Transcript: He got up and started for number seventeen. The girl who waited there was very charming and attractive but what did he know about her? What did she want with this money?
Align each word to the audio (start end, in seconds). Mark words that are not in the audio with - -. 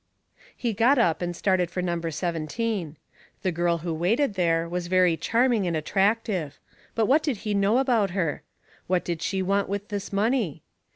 He 0.57 0.73
got 0.73 0.97
up 0.97 1.21
and 1.21 1.35
started 1.35 1.69
for 1.69 1.83
number 1.83 2.09
seventeen. 2.09 2.97
The 3.43 3.51
girl 3.51 3.77
who 3.85 3.93
waited 3.93 4.33
there 4.33 4.67
was 4.67 4.87
very 4.87 5.15
charming 5.15 5.67
and 5.67 5.77
attractive 5.77 6.57
but 6.95 7.05
what 7.05 7.21
did 7.21 7.37
he 7.45 7.53
know 7.53 7.77
about 7.77 8.09
her? 8.17 8.41
What 8.87 9.05
did 9.05 9.21
she 9.21 9.43
want 9.43 9.69
with 9.69 9.89
this 9.89 10.11
money? 10.11 10.63